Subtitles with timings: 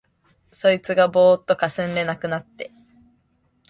[0.51, 2.71] そいつがぼうっとかすんで無くなって、